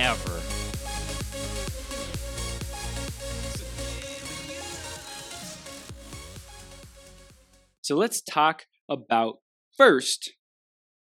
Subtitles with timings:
[0.00, 0.40] ever.
[7.82, 9.40] So let's talk about
[9.76, 10.32] first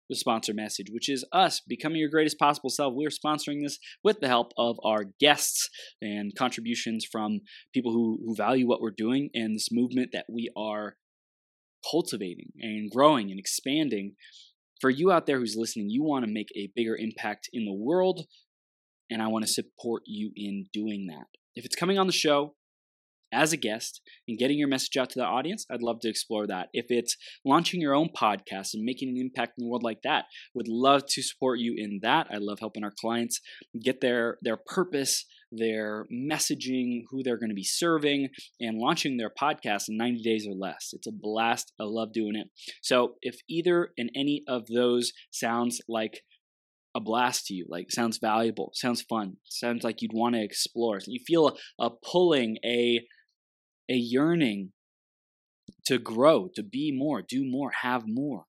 [0.10, 2.94] the sponsor message, which is us becoming your greatest possible self.
[2.94, 5.70] We're sponsoring this with the help of our guests
[6.02, 7.40] and contributions from
[7.74, 10.98] people who, who value what we're doing and this movement that we are
[11.90, 14.16] cultivating and growing and expanding.
[14.82, 17.74] For you out there who's listening, you want to make a bigger impact in the
[17.74, 18.26] world,
[19.12, 21.26] and I want to support you in doing that.
[21.56, 22.56] If it's coming on the show,
[23.34, 26.48] as a guest and getting your message out to the audience, I'd love to explore
[26.48, 26.70] that.
[26.74, 30.26] If it's launching your own podcast and making an impact in the world like that,
[30.54, 32.28] would love to support you in that.
[32.32, 33.40] I love helping our clients
[33.82, 39.32] get their their purpose, their messaging, who they're going to be serving, and launching their
[39.32, 40.90] podcast in 90 days or less.
[40.94, 41.72] It's a blast.
[41.80, 42.48] I love doing it.
[42.82, 46.22] So if either and any of those sounds like
[46.96, 51.00] a blast to you like sounds valuable sounds fun sounds like you'd want to explore
[51.08, 53.02] you feel a, a pulling a
[53.90, 54.72] a yearning
[55.86, 58.46] to grow, to be more, do more, have more,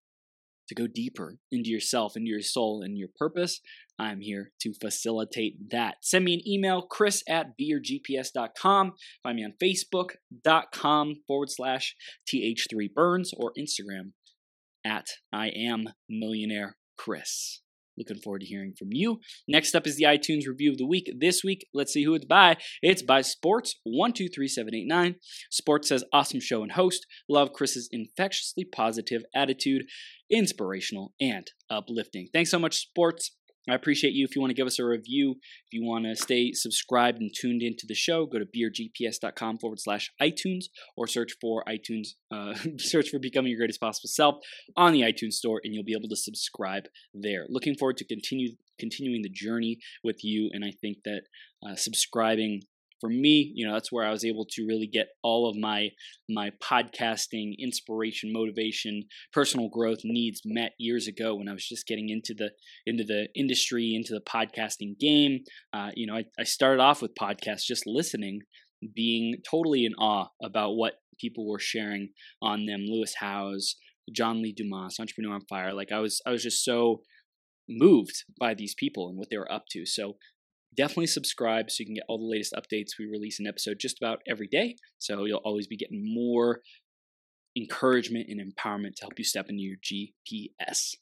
[0.69, 3.61] to go deeper into yourself, into your soul, and your purpose,
[3.99, 5.97] I'm here to facilitate that.
[6.03, 8.93] Send me an email, chris at beyourgps.com.
[9.23, 11.97] Find me on facebook.com forward slash
[12.33, 14.13] th3burns or Instagram
[14.85, 17.62] at I am millionaire Chris.
[17.99, 19.21] Looking forward to hearing from you.
[19.47, 21.13] Next up is the iTunes review of the week.
[21.19, 22.57] This week, let's see who it's by.
[22.81, 25.17] It's by Sports123789.
[25.51, 27.07] Sports says, awesome show and host.
[27.29, 29.85] Love Chris's infectiously positive attitude,
[30.31, 32.29] inspirational and uplifting.
[32.33, 33.33] Thanks so much, Sports.
[33.71, 34.25] I appreciate you.
[34.25, 37.31] If you want to give us a review, if you want to stay subscribed and
[37.33, 40.65] tuned into the show, go to beyourgps.com forward slash iTunes
[40.97, 44.37] or search for iTunes, uh, search for Becoming Your Greatest Possible Self
[44.77, 46.85] on the iTunes Store, and you'll be able to subscribe
[47.15, 47.47] there.
[47.49, 51.23] Looking forward to continue continuing the journey with you, and I think that
[51.65, 52.63] uh, subscribing
[53.03, 55.89] for me, you know, that's where I was able to really get all of my
[56.31, 59.03] my podcasting inspiration, motivation,
[59.33, 62.53] personal growth needs met years ago when I was just getting into the
[62.87, 65.41] into the industry, into the podcasting game.
[65.73, 68.43] Uh, you know, I, I started off with podcasts just listening,
[68.95, 72.85] being totally in awe about what people were sharing on them.
[72.87, 73.75] Lewis Howes,
[74.15, 75.75] John Lee Dumas, Entrepreneur on Fire.
[75.75, 77.03] Like I was I was just so
[77.69, 79.87] moved by these people and what they were up to.
[79.87, 80.19] So
[80.77, 82.99] definitely subscribe so you can get all the latest updates.
[82.99, 86.61] We release an episode just about every day, so you'll always be getting more
[87.57, 90.95] encouragement and empowerment to help you step into your GPS.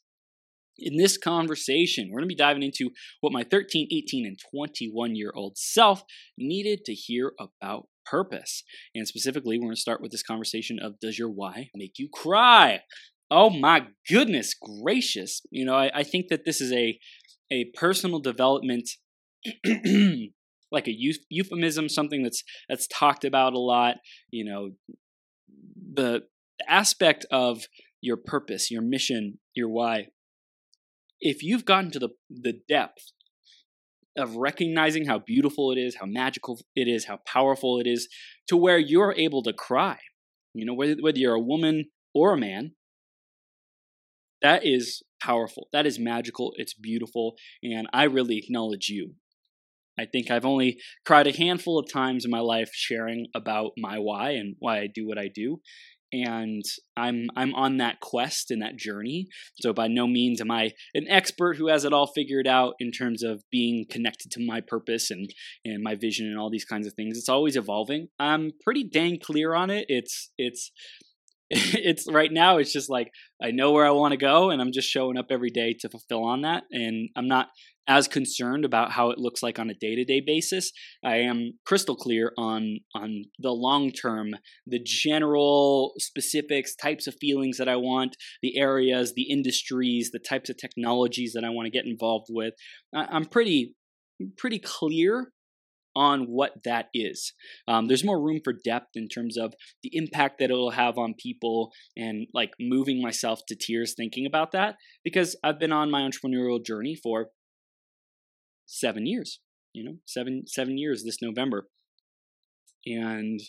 [0.77, 5.15] In this conversation, we're going to be diving into what my 13, 18, and 21
[5.15, 6.03] year old self
[6.37, 8.63] needed to hear about purpose.
[8.95, 12.09] And specifically, we're going to start with this conversation of Does your why make you
[12.11, 12.81] cry?
[13.29, 15.41] Oh my goodness gracious.
[15.51, 16.99] You know, I, I think that this is a,
[17.51, 18.89] a personal development
[20.71, 20.95] like a
[21.29, 23.97] euphemism, something that's that's talked about a lot.
[24.29, 24.71] You know,
[25.93, 26.23] the
[26.67, 27.65] aspect of
[28.01, 30.07] your purpose, your mission, your why.
[31.19, 33.11] If you've gotten to the the depth
[34.17, 38.09] of recognizing how beautiful it is, how magical it is, how powerful it is,
[38.47, 39.99] to where you're able to cry,
[40.53, 42.73] you know, whether, whether you're a woman or a man,
[44.41, 45.67] that is powerful.
[45.71, 46.53] That is magical.
[46.57, 47.35] It's beautiful.
[47.63, 49.13] And I really acknowledge you
[49.99, 53.99] I think I've only cried a handful of times in my life sharing about my
[53.99, 55.59] why and why I do what I do.
[56.13, 56.63] And
[56.97, 59.27] I'm I'm on that quest and that journey.
[59.61, 62.91] So by no means am I an expert who has it all figured out in
[62.91, 65.29] terms of being connected to my purpose and
[65.63, 67.17] and my vision and all these kinds of things.
[67.17, 68.09] It's always evolving.
[68.19, 69.85] I'm pretty dang clear on it.
[69.87, 70.71] It's it's
[71.53, 73.11] it's right now it's just like
[73.43, 75.89] I know where I want to go and I'm just showing up every day to
[75.89, 77.47] fulfill on that and I'm not
[77.87, 80.71] as concerned about how it looks like on a day-to-day basis.
[81.03, 84.31] I am crystal clear on on the long term,
[84.65, 90.49] the general specifics, types of feelings that I want, the areas, the industries, the types
[90.49, 92.53] of technologies that I want to get involved with.
[92.93, 93.75] I'm pretty
[94.37, 95.31] pretty clear
[95.95, 97.33] on what that is.
[97.67, 101.15] Um, there's more room for depth in terms of the impact that it'll have on
[101.17, 106.01] people and like moving myself to tears thinking about that because I've been on my
[106.01, 107.27] entrepreneurial journey for
[108.71, 109.39] seven years.
[109.73, 111.67] you know, seven seven years this November,
[112.85, 113.39] and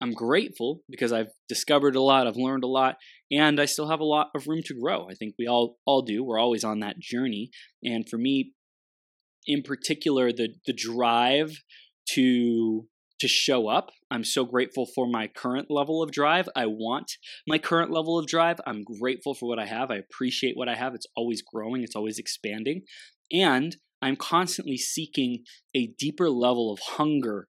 [0.00, 2.96] I'm grateful because I've discovered a lot, I've learned a lot,
[3.30, 5.08] and I still have a lot of room to grow.
[5.10, 6.24] I think we all all do.
[6.24, 7.50] We're always on that journey,
[7.82, 8.52] and for me,
[9.46, 11.52] in particular, the the drive
[12.14, 12.88] to
[13.20, 13.90] to show up.
[14.10, 16.48] I'm so grateful for my current level of drive.
[16.54, 17.12] I want
[17.46, 18.60] my current level of drive.
[18.66, 19.90] I'm grateful for what I have.
[19.90, 20.94] I appreciate what I have.
[20.94, 22.82] It's always growing, it's always expanding.
[23.32, 27.48] And I'm constantly seeking a deeper level of hunger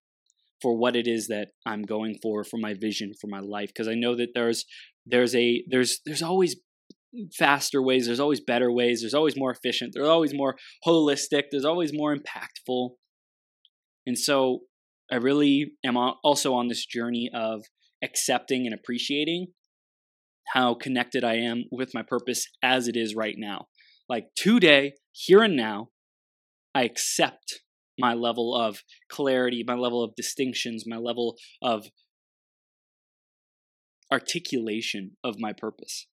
[0.61, 3.87] for what it is that I'm going for for my vision for my life because
[3.87, 4.65] I know that there's
[5.05, 6.57] there's a there's there's always
[7.37, 10.55] faster ways there's always better ways there's always more efficient there's always more
[10.85, 12.91] holistic there's always more impactful.
[14.05, 14.61] And so
[15.11, 17.63] I really am also on this journey of
[18.03, 19.47] accepting and appreciating
[20.53, 23.67] how connected I am with my purpose as it is right now.
[24.07, 25.89] Like today here and now
[26.73, 27.61] I accept
[27.97, 31.87] my level of clarity, my level of distinctions, my level of
[34.11, 36.07] articulation of my purpose.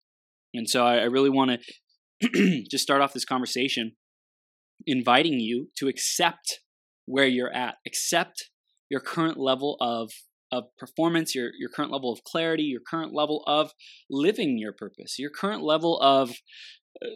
[0.52, 1.60] And so I, I really want
[2.22, 3.92] to just start off this conversation
[4.86, 6.60] inviting you to accept
[7.06, 8.50] where you're at, accept
[8.90, 10.10] your current level of
[10.52, 13.72] of performance, your your current level of clarity, your current level of
[14.08, 16.32] living your purpose, your current level of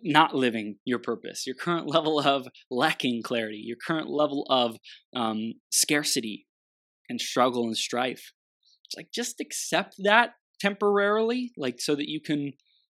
[0.02, 4.76] not living your purpose, your current level of lacking clarity, your current level of
[5.14, 6.46] um, scarcity
[7.08, 8.32] and struggle and strife.
[8.84, 10.30] It's like just accept that
[10.60, 12.52] temporarily, like so that you can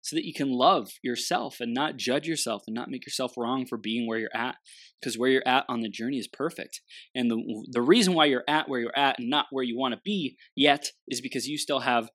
[0.02, 3.66] so that you can love yourself and not judge yourself and not make yourself wrong
[3.66, 4.56] for being where you're at
[4.98, 6.80] because where you're at on the journey is perfect
[7.14, 9.92] and the the reason why you're at where you're at and not where you want
[9.92, 12.08] to be yet is because you still have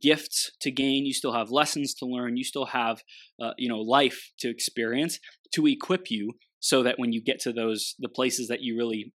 [0.00, 3.02] gifts to gain you still have lessons to learn you still have
[3.42, 5.18] uh, you know life to experience
[5.52, 9.12] to equip you so that when you get to those the places that you really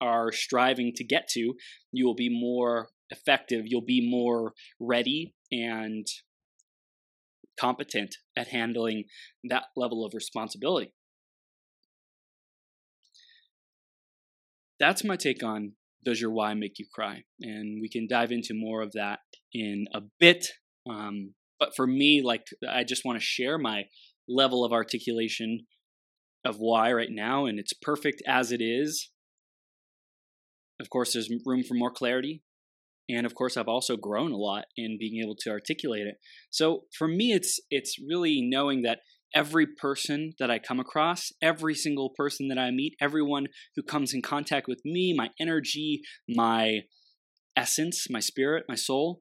[0.00, 1.54] are striving to get to
[1.92, 6.06] you will be more effective you'll be more ready and
[7.58, 9.04] competent at handling
[9.44, 10.92] that level of responsibility
[14.78, 15.72] that's my take on
[16.06, 17.24] does your why make you cry?
[17.40, 19.18] And we can dive into more of that
[19.56, 20.46] in a bit.
[20.88, 23.84] Um, but for me, like, I just want to share my
[24.28, 25.60] level of articulation
[26.44, 29.10] of why right now, and it's perfect as it is.
[30.80, 32.42] Of course, there's room for more clarity.
[33.08, 36.16] And of course, I've also grown a lot in being able to articulate it.
[36.50, 38.98] So for me, it's it's really knowing that
[39.34, 44.12] every person that I come across, every single person that I meet, everyone who comes
[44.12, 46.80] in contact with me, my energy, my
[47.56, 49.20] essence, my spirit, my soul,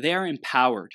[0.00, 0.92] they are empowered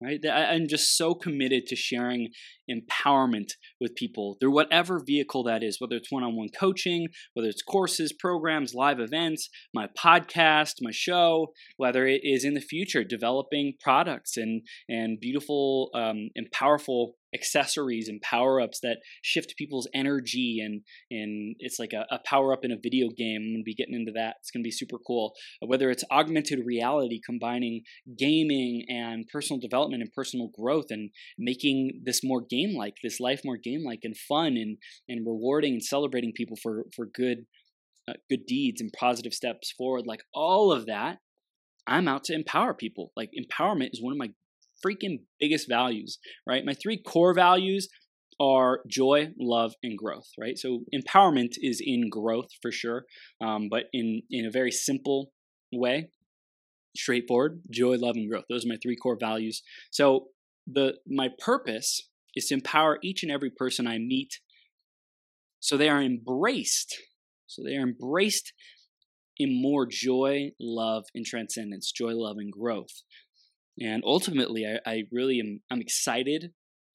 [0.00, 0.20] right?
[0.26, 2.30] I'm just so committed to sharing
[2.70, 8.12] empowerment with people through whatever vehicle that is whether it's one-on-one coaching whether it's courses
[8.12, 14.36] programs live events my podcast my show whether it is in the future developing products
[14.36, 20.82] and and beautiful um, and powerful accessories and power ups that shift people's energy and
[21.10, 23.42] and it's like a, a power up in a video game.
[23.42, 24.36] I'm gonna be getting into that.
[24.40, 25.34] It's gonna be super cool.
[25.64, 27.82] Whether it's augmented reality combining
[28.18, 33.40] gaming and personal development and personal growth and making this more game like, this life
[33.44, 34.76] more game like and fun and
[35.08, 37.38] and rewarding and celebrating people for for good
[38.08, 40.04] uh, good deeds and positive steps forward.
[40.06, 41.18] Like all of that,
[41.86, 43.12] I'm out to empower people.
[43.16, 44.30] Like empowerment is one of my
[44.84, 46.64] freaking biggest values, right?
[46.64, 47.88] My three core values
[48.40, 50.56] are joy, love, and growth, right?
[50.56, 53.04] So empowerment is in growth for sure,
[53.40, 55.32] um, but in in a very simple
[55.72, 56.10] way,
[56.96, 57.62] straightforward.
[57.70, 58.44] Joy, love, and growth.
[58.48, 59.62] Those are my three core values.
[59.90, 60.28] So
[60.66, 64.40] the my purpose is to empower each and every person I meet,
[65.60, 66.96] so they are embraced.
[67.46, 68.52] So they are embraced
[69.36, 71.90] in more joy, love, and transcendence.
[71.90, 73.02] Joy, love, and growth.
[73.80, 76.52] And ultimately, I, I really am I'm excited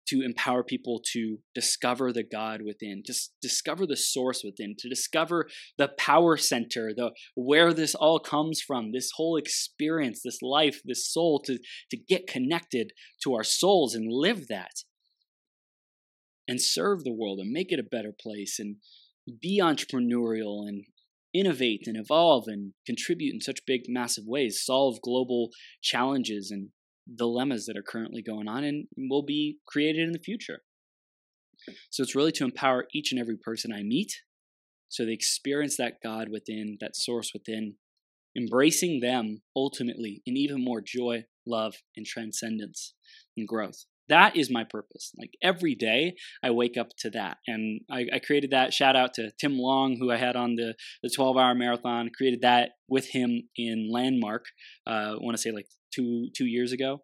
[0.08, 5.48] to empower people to discover the God within, to discover the source within, to discover
[5.78, 11.12] the power center, the where this all comes from, this whole experience, this life, this
[11.12, 11.58] soul, to,
[11.90, 12.92] to get connected
[13.24, 14.84] to our souls and live that.
[16.48, 18.78] And serve the world and make it a better place and
[19.42, 20.86] be entrepreneurial and
[21.34, 25.50] innovate and evolve and contribute in such big, massive ways, solve global
[25.82, 26.70] challenges and
[27.14, 30.60] dilemmas that are currently going on and will be created in the future.
[31.90, 34.12] So it's really to empower each and every person I meet
[34.88, 37.76] so they experience that God within, that source within,
[38.38, 42.94] embracing them ultimately in even more joy, love, and transcendence
[43.36, 43.86] and growth.
[44.08, 45.12] That is my purpose.
[45.18, 48.74] Like every day, I wake up to that, and I, I created that.
[48.74, 52.10] Shout out to Tim Long, who I had on the the 12 hour marathon.
[52.16, 54.46] Created that with him in Landmark.
[54.88, 57.02] Uh, I want to say like two two years ago,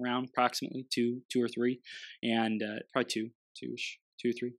[0.00, 1.80] around approximately two two or three,
[2.22, 4.52] and uh, probably two two ish two or three,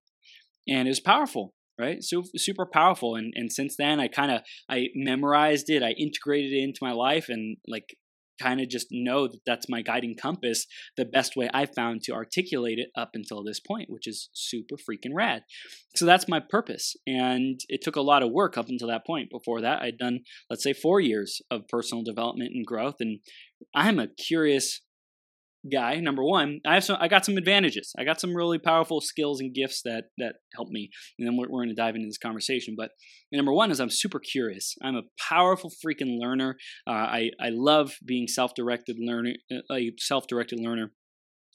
[0.67, 4.41] and it was powerful right so super powerful and and since then i kind of
[4.69, 7.97] i memorized it i integrated it into my life and like
[8.41, 10.65] kind of just know that that's my guiding compass
[10.97, 14.75] the best way i found to articulate it up until this point which is super
[14.75, 15.43] freaking rad.
[15.95, 19.29] So that's my purpose and it took a lot of work up until that point.
[19.29, 23.19] Before that i'd done let's say four years of personal development and growth and
[23.73, 24.81] i'm a curious
[25.71, 27.93] guy number one i have some i got some advantages.
[27.97, 30.89] I got some really powerful skills and gifts that that help me.
[31.17, 32.75] And then we're, we're going to dive into this conversation.
[32.77, 32.91] But
[33.31, 34.75] number one is i'm super curious.
[34.83, 36.57] I'm a powerful freaking learner.
[36.87, 40.91] Uh, i i love being self-directed learner uh, a self-directed learner.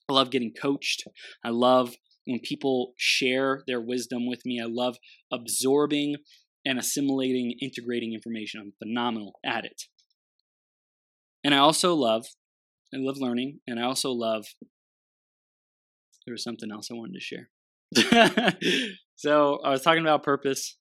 [0.08, 1.04] I love getting coached.
[1.44, 4.60] I love when people share their wisdom with me.
[4.60, 4.96] I love
[5.32, 6.16] absorbing
[6.64, 8.60] and assimilating integrating information.
[8.60, 9.82] I'm phenomenal at it.
[11.44, 12.26] And i also love
[12.94, 14.46] I love learning, and I also love.
[16.26, 17.48] There was something else I wanted to share.
[19.16, 20.76] so I was talking about purpose.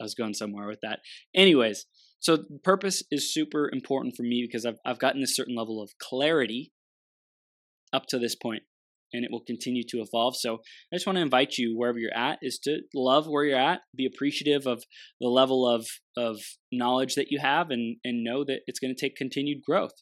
[0.00, 1.00] I was going somewhere with that.
[1.34, 1.86] Anyways,
[2.20, 5.90] so purpose is super important for me because I've I've gotten a certain level of
[6.00, 6.72] clarity
[7.92, 8.64] up to this point,
[9.12, 10.36] and it will continue to evolve.
[10.36, 10.54] So
[10.92, 13.82] I just want to invite you wherever you're at is to love where you're at,
[13.96, 14.82] be appreciative of
[15.20, 16.40] the level of of
[16.72, 19.94] knowledge that you have, and and know that it's going to take continued growth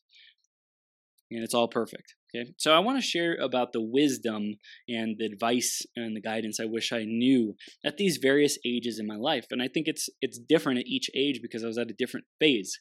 [1.35, 2.15] and it's all perfect.
[2.35, 4.55] Okay, so I want to share about the wisdom
[4.89, 9.07] and the advice and the guidance I wish I knew at these various ages in
[9.07, 11.91] my life, and I think it's it's different at each age because I was at
[11.91, 12.79] a different phase.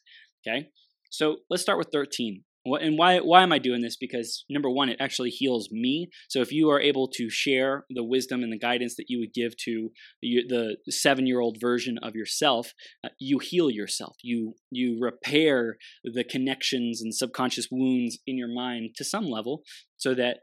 [0.48, 0.70] Okay,
[1.10, 2.44] so let's start with 13.
[2.64, 3.98] And why why am I doing this?
[4.00, 6.10] Because number one, it actually heals me.
[6.30, 9.34] So if you are able to share the wisdom and the guidance that you would
[9.34, 9.90] give to
[10.22, 14.18] the, seven year old version of yourself, uh, you heal yourself.
[14.22, 19.64] You you repair the connections and subconscious wounds in your mind to some level,
[19.98, 20.42] so that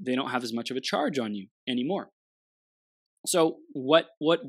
[0.00, 2.10] they don't have as much of a charge on you anymore.
[3.26, 4.40] So what what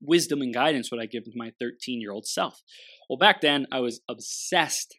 [0.00, 2.62] wisdom and guidance would I give to my 13 year old self?
[3.08, 4.96] Well, back then I was obsessed,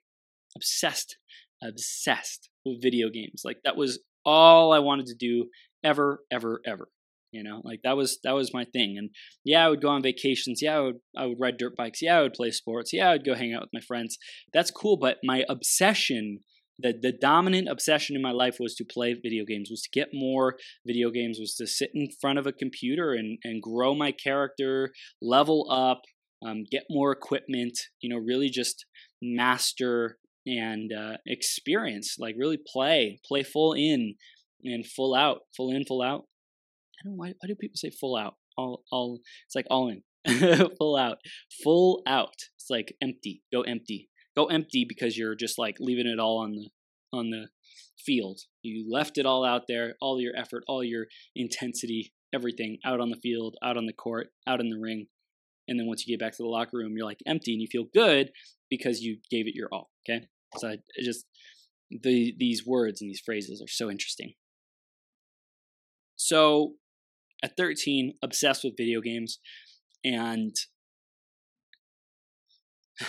[0.56, 1.16] obsessed
[1.64, 3.42] obsessed with video games.
[3.44, 5.50] Like that was all I wanted to do
[5.84, 6.90] ever, ever, ever.
[7.32, 8.96] You know, like that was that was my thing.
[8.98, 9.12] And
[9.44, 10.62] yeah, I would go on vacations.
[10.64, 12.02] Yeah, I would I would ride dirt bikes.
[12.02, 12.92] Yeah, I would play sports.
[12.92, 14.18] Yeah, I would go hang out with my friends.
[14.52, 14.98] That's cool.
[14.98, 16.40] But my obsession
[16.82, 20.10] the, the dominant obsession in my life was to play video games was to get
[20.14, 20.56] more
[20.88, 24.92] video games was to sit in front of a computer and, and grow my character
[25.22, 26.02] level up
[26.46, 28.86] um, get more equipment you know really just
[29.22, 30.18] master
[30.50, 34.16] and uh, experience, like really play, play full in
[34.64, 36.26] and full out, full in, full out.
[37.00, 38.36] I don't why, why do people say full out?
[38.58, 40.02] All, all, it's like all in,
[40.78, 41.20] full out,
[41.64, 42.36] full out.
[42.56, 46.52] It's like empty, go empty, go empty because you're just like leaving it all on
[46.52, 46.70] the,
[47.14, 47.48] on the
[47.98, 48.42] field.
[48.64, 53.12] You left it all out there, all your effort, all your intensity, everything out on
[53.12, 55.08] the field, out on the court, out in the ring.
[55.68, 57.68] And then once you get back to the locker room, you're like empty and you
[57.72, 58.32] feel good
[58.70, 59.92] because you gave it your all.
[60.10, 60.26] Okay.
[60.58, 61.26] So it just
[61.90, 64.34] the these words and these phrases are so interesting.
[66.16, 66.74] So
[67.42, 69.40] at 13, obsessed with video games,
[70.04, 70.56] and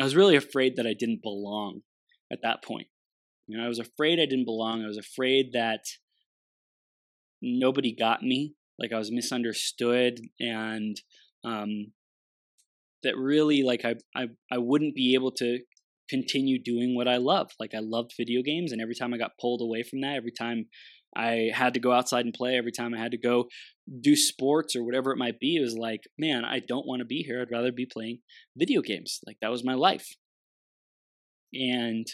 [0.00, 1.80] I was really afraid that I didn't belong
[2.32, 2.86] at that point.
[3.48, 4.82] You know, I was afraid I didn't belong.
[4.82, 5.84] I was afraid that
[7.42, 11.00] nobody got me, like I was misunderstood, and
[11.44, 11.92] um,
[13.02, 15.58] that really, like I, I, I wouldn't be able to
[16.08, 17.50] continue doing what I love.
[17.58, 20.32] Like I loved video games, and every time I got pulled away from that, every
[20.32, 20.66] time
[21.16, 23.48] I had to go outside and play, every time I had to go
[24.00, 27.06] do sports or whatever it might be, it was like, man, I don't want to
[27.06, 27.40] be here.
[27.40, 28.20] I'd rather be playing
[28.56, 29.20] video games.
[29.26, 30.16] Like that was my life.
[31.54, 32.06] And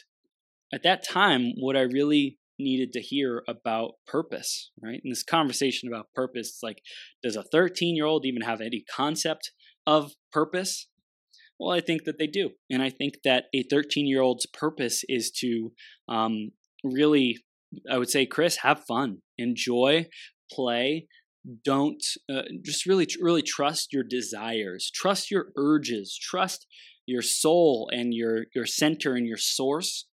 [0.72, 5.00] at that time, what I really needed to hear about purpose, right?
[5.02, 6.80] In this conversation about purpose, it's like,
[7.22, 9.52] does a 13 year old even have any concept
[9.86, 10.88] of purpose?
[11.58, 12.50] Well, I think that they do.
[12.70, 15.72] And I think that a 13 year old's purpose is to
[16.08, 16.50] um,
[16.82, 17.38] really,
[17.90, 20.08] I would say, Chris, have fun, enjoy,
[20.50, 21.08] play.
[21.64, 26.66] Don't uh, just really, really trust your desires, trust your urges, trust
[27.06, 30.06] your soul and your your center and your source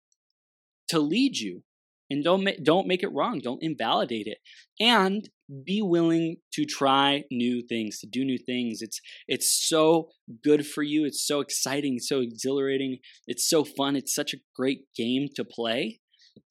[0.88, 1.62] to lead you
[2.10, 4.38] and don't ma- don't make it wrong don't invalidate it
[4.78, 5.30] and
[5.64, 10.08] be willing to try new things to do new things it's it's so
[10.44, 14.82] good for you it's so exciting so exhilarating it's so fun it's such a great
[14.96, 15.98] game to play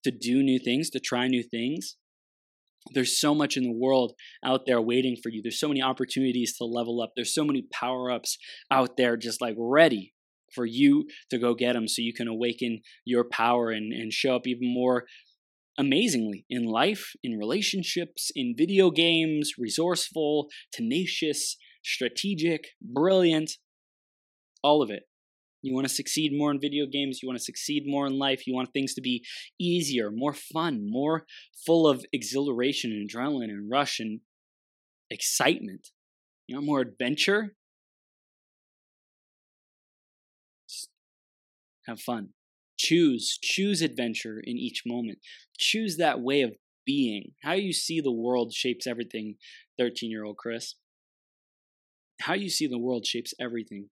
[0.03, 1.95] to do new things, to try new things.
[2.93, 4.13] There's so much in the world
[4.43, 5.41] out there waiting for you.
[5.41, 7.11] There's so many opportunities to level up.
[7.15, 8.37] There's so many power ups
[8.71, 10.13] out there just like ready
[10.55, 14.35] for you to go get them so you can awaken your power and, and show
[14.35, 15.05] up even more
[15.79, 23.53] amazingly in life, in relationships, in video games, resourceful, tenacious, strategic, brilliant,
[24.61, 25.03] all of it.
[25.61, 27.19] You want to succeed more in video games.
[27.21, 28.45] You want to succeed more in life.
[28.45, 29.25] You want things to be
[29.59, 31.25] easier, more fun, more
[31.65, 34.19] full of exhilaration and adrenaline and rush and
[35.09, 35.89] excitement.
[36.47, 37.55] You want more adventure?
[40.67, 40.89] Just
[41.87, 42.29] have fun.
[42.79, 45.19] Choose, choose adventure in each moment.
[45.57, 46.53] Choose that way of
[46.85, 47.33] being.
[47.43, 49.35] How you see the world shapes everything,
[49.77, 50.75] 13 year old Chris.
[52.21, 53.89] How you see the world shapes everything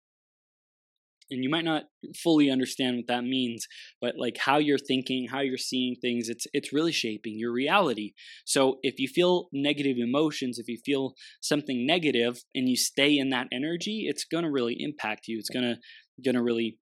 [1.29, 1.83] and you might not
[2.15, 3.67] fully understand what that means
[4.01, 8.13] but like how you're thinking how you're seeing things it's it's really shaping your reality
[8.45, 13.29] so if you feel negative emotions if you feel something negative and you stay in
[13.29, 15.75] that energy it's going to really impact you it's going to
[16.23, 16.77] going to really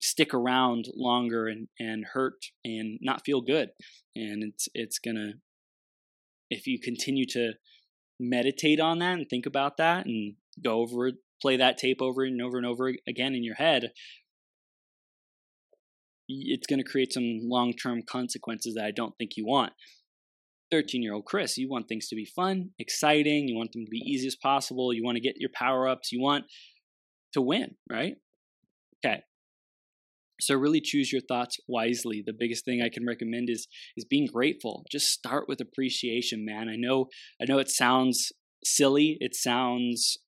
[0.00, 3.70] stick around longer and and hurt and not feel good
[4.14, 5.32] and it's it's to
[6.50, 7.52] if you continue to
[8.18, 12.24] meditate on that and think about that and go over it, play that tape over
[12.24, 13.90] and over and over again in your head,
[16.28, 19.72] it's going to create some long term consequences that I don't think you want.
[20.72, 23.90] 13 year old Chris, you want things to be fun, exciting, you want them to
[23.90, 26.44] be easy as possible, you want to get your power ups, you want
[27.34, 28.14] to win, right?
[29.04, 29.22] Okay.
[30.40, 32.22] So really choose your thoughts wisely.
[32.24, 33.66] The biggest thing I can recommend is
[33.96, 34.84] is being grateful.
[34.90, 36.68] Just start with appreciation, man.
[36.68, 37.06] I know
[37.40, 38.32] I know it sounds
[38.64, 40.18] silly, it sounds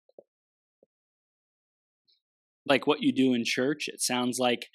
[2.66, 3.88] like what you do in church.
[3.88, 4.66] It sounds like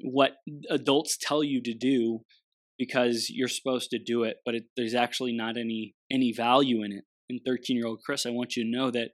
[0.00, 0.36] what
[0.70, 2.20] adults tell you to do
[2.78, 6.92] because you're supposed to do it, but it, there's actually not any any value in
[6.92, 7.04] it.
[7.28, 9.10] In 13 year old Chris, I want you to know that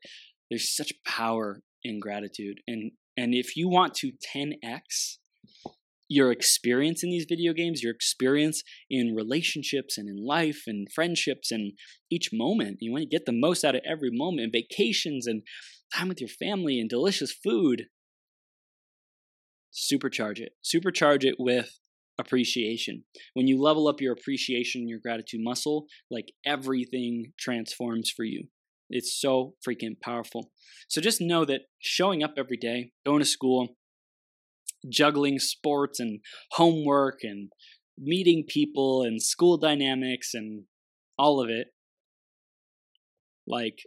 [0.50, 5.18] there's such power in gratitude, and and if you want to 10x
[6.12, 11.50] your experience in these video games, your experience in relationships and in life and friendships
[11.50, 11.72] and
[12.10, 12.78] each moment.
[12.80, 15.42] You want to get the most out of every moment, vacations and
[15.94, 17.86] time with your family and delicious food
[19.72, 20.52] supercharge it.
[20.62, 21.78] Supercharge it with
[22.18, 23.04] appreciation.
[23.32, 28.48] When you level up your appreciation, and your gratitude muscle, like everything transforms for you.
[28.90, 30.50] It's so freaking powerful.
[30.88, 33.76] So just know that showing up every day, going to school,
[34.88, 36.20] juggling sports and
[36.52, 37.50] homework and
[37.98, 40.64] meeting people and school dynamics and
[41.18, 41.68] all of it,
[43.46, 43.78] like,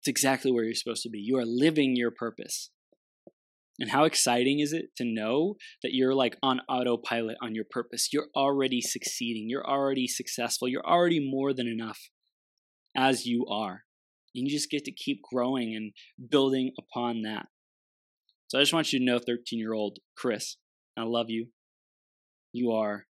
[0.00, 1.18] it's exactly where you're supposed to be.
[1.18, 2.70] You are living your purpose.
[3.80, 8.08] And how exciting is it to know that you're like on autopilot on your purpose?
[8.12, 9.46] You're already succeeding.
[9.48, 10.68] You're already successful.
[10.68, 12.10] You're already more than enough
[12.96, 13.84] as you are.
[14.34, 15.92] And you just get to keep growing and
[16.30, 17.46] building upon that.
[18.48, 20.56] So I just want you to know, 13 year old Chris,
[20.96, 21.48] I love you.
[22.52, 23.04] You are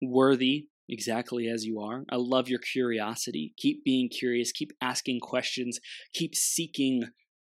[0.00, 2.04] worthy exactly as you are.
[2.10, 3.54] I love your curiosity.
[3.58, 5.78] Keep being curious, keep asking questions,
[6.14, 7.04] keep seeking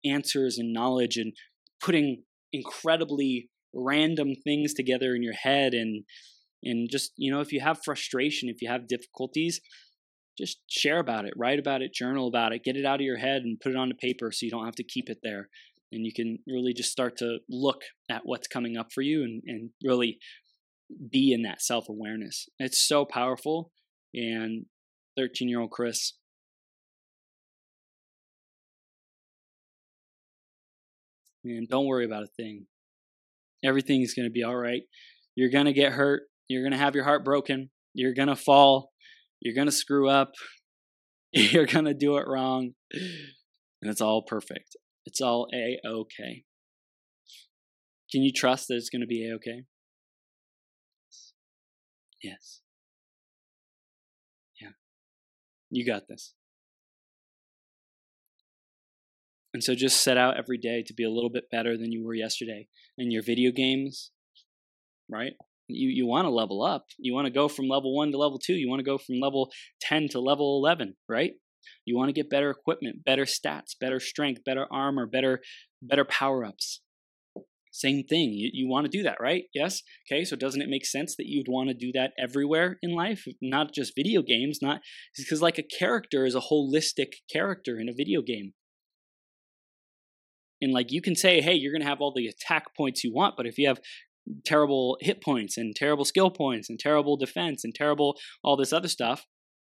[0.04, 1.34] answers and knowledge and
[1.80, 6.04] putting incredibly random things together in your head and
[6.64, 9.60] and just you know if you have frustration if you have difficulties
[10.38, 13.18] just share about it write about it journal about it get it out of your
[13.18, 15.50] head and put it onto paper so you don't have to keep it there
[15.94, 19.42] and you can really just start to look at what's coming up for you and,
[19.46, 20.18] and really
[21.10, 23.72] be in that self-awareness it's so powerful
[24.14, 24.66] and
[25.18, 26.14] 13 year old chris
[31.46, 32.66] and don't worry about a thing.
[33.64, 34.84] Everything's going to be all right.
[35.36, 36.24] You're going to get hurt.
[36.48, 37.70] You're going to have your heart broken.
[37.94, 38.92] You're going to fall.
[39.42, 40.32] You're going to screw up.
[41.34, 42.72] You're going to do it wrong.
[42.92, 44.76] And it's all perfect.
[45.06, 46.44] It's all A OK.
[48.12, 49.64] Can you trust that it's going to be A OK?
[52.22, 52.62] Yes.
[54.62, 54.70] Yeah.
[55.70, 56.34] You got this.
[59.54, 62.04] And so just set out every day to be a little bit better than you
[62.04, 62.68] were yesterday.
[62.98, 64.12] In your video games,
[65.10, 65.34] right?
[65.68, 66.86] You you want to level up.
[66.98, 68.54] You want to go from level 1 to level 2.
[68.54, 71.34] You want to go from level 10 to level 11, right?
[71.86, 75.42] You want to get better equipment, better stats, better strength, better armor, better
[75.82, 76.82] better power-ups.
[77.72, 78.34] Same thing.
[78.34, 79.46] You, you want to do that, right?
[79.54, 79.82] Yes?
[80.08, 83.26] Okay, so doesn't it make sense that you'd want to do that everywhere in life?
[83.42, 84.82] Not just video games, not
[85.18, 88.54] because like a character is a holistic character in a video game
[90.64, 93.14] and like you can say, hey, you're going to have all the attack points you
[93.14, 93.80] want, but if you have
[94.46, 98.88] terrible hit points and terrible skill points and terrible defense and terrible all this other
[98.88, 99.26] stuff,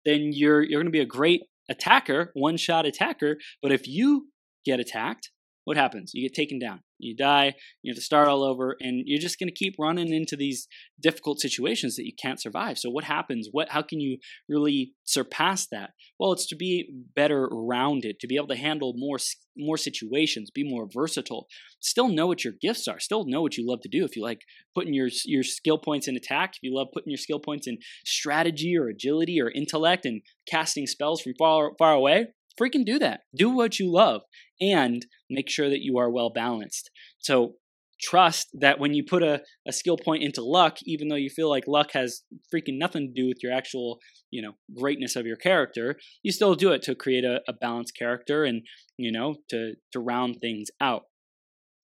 [0.04, 3.38] then you're you're going to be a great attacker, one shot attacker.
[3.62, 4.28] But if you
[4.66, 5.32] get attacked,
[5.64, 6.12] what happens?
[6.14, 6.82] You get taken down.
[6.98, 10.14] You die, you have to start all over, and you're just going to keep running
[10.14, 10.68] into these
[11.00, 12.78] difficult situations that you can't survive.
[12.78, 13.50] So, what happens?
[13.52, 13.70] What?
[13.70, 15.92] How can you really surpass that?
[16.20, 19.18] Well, it's to be better rounded, to be able to handle more
[19.58, 21.48] more situations, be more versatile,
[21.80, 24.06] still know what your gifts are, still know what you love to do.
[24.06, 24.42] If you like
[24.76, 27.80] putting your your skill points in attack, if you love putting your skill points in
[28.06, 32.28] strategy or agility or intellect and casting spells from far far away,
[32.60, 33.22] freaking do that.
[33.36, 34.22] Do what you love
[34.60, 36.90] and make sure that you are well balanced.
[37.20, 37.56] So
[38.02, 41.50] trust that when you put a, a skill point into luck, even though you feel
[41.50, 44.00] like luck has freaking nothing to do with your actual,
[44.32, 47.96] you know, greatness of your character, you still do it to create a, a balanced
[47.98, 48.64] character and,
[48.98, 51.04] you know, to to round things out.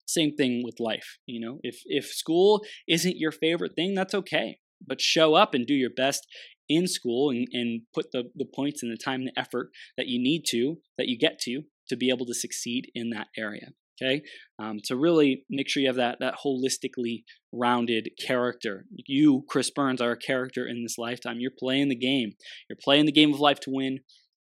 [0.08, 1.60] Same thing with life, you know.
[1.62, 4.60] If if school isn't your favorite thing, that's okay.
[4.86, 6.28] But show up and do your best
[6.70, 10.08] in school and, and put the, the points and the time and the effort that
[10.08, 13.70] you need to, that you get to, to be able to succeed in that area.
[14.00, 14.22] Okay,
[14.60, 18.86] um, to really make sure you have that that holistically rounded character.
[19.08, 21.40] You, Chris Burns, are a character in this lifetime.
[21.40, 22.34] You're playing the game.
[22.70, 24.02] You're playing the game of life to win,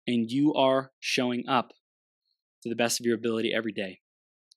[0.08, 1.74] and you are showing up
[2.64, 4.00] to the best of your ability every day.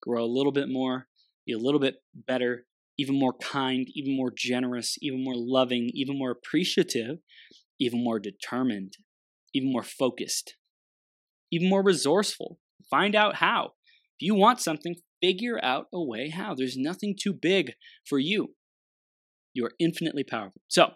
[0.03, 1.09] Grow a little bit more,
[1.47, 2.65] be a little bit better,
[2.99, 7.19] even more kind, even more generous, even more loving, even more appreciative,
[7.79, 8.95] even more determined,
[9.55, 10.57] even more focused,
[11.53, 12.59] even more resourceful.
[12.91, 13.73] Find out how.
[14.21, 16.55] If you want something, figure out a way how.
[16.55, 17.73] There's nothing too big
[18.05, 18.55] for you.
[19.55, 20.61] You are infinitely powerful.
[20.69, 20.91] So,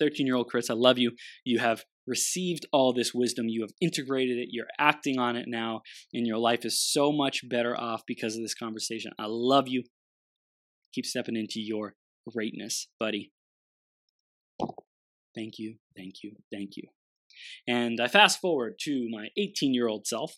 [0.00, 1.12] 13 year old Chris, I love you.
[1.44, 3.48] You have received all this wisdom.
[3.48, 4.48] You have integrated it.
[4.50, 5.80] You're acting on it now,
[6.12, 9.12] and your life is so much better off because of this conversation.
[9.18, 9.84] I love you.
[10.94, 11.94] Keep stepping into your
[12.32, 13.32] greatness, buddy.
[15.34, 16.84] Thank you, thank you, thank you.
[17.66, 20.34] And I fast forward to my 18 year old self,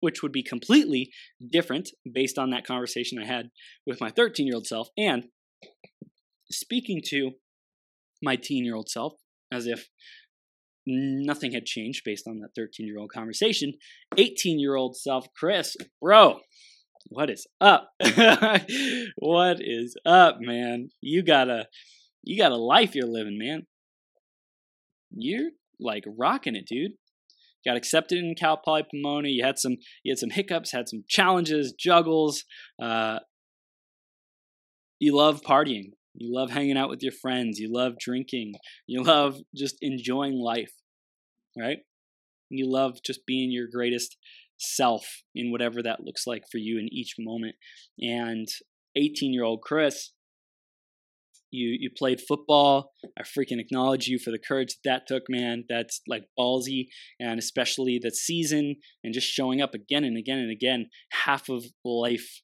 [0.00, 1.10] which would be completely
[1.50, 3.50] different based on that conversation I had
[3.86, 5.24] with my 13 year old self, and
[6.50, 7.32] speaking to
[8.22, 9.14] my teen year old self
[9.50, 9.88] as if
[10.86, 13.74] nothing had changed based on that 13 year old conversation.
[14.16, 16.40] 18 year old self, Chris, bro,
[17.08, 17.90] what is up?
[19.16, 20.90] what is up, man?
[21.00, 21.66] You got a
[22.22, 23.66] you got a life you're living, man.
[25.10, 26.92] You're like rocking it, dude.
[27.66, 29.28] Got accepted in Cal Poly Pomona.
[29.28, 32.44] You had some you had some hiccups, had some challenges, juggles.
[32.80, 33.20] Uh,
[34.98, 35.92] you love partying.
[36.14, 37.58] You love hanging out with your friends.
[37.58, 38.54] You love drinking.
[38.86, 40.72] You love just enjoying life,
[41.56, 41.78] right?
[42.50, 44.16] You love just being your greatest
[44.58, 47.56] self in whatever that looks like for you in each moment.
[47.98, 48.46] And
[48.96, 50.12] 18 year old Chris,
[51.50, 52.92] you you played football.
[53.18, 55.64] I freaking acknowledge you for the courage that, that took, man.
[55.68, 60.50] That's like ballsy, and especially that season and just showing up again and again and
[60.50, 60.86] again.
[61.24, 62.42] Half of life,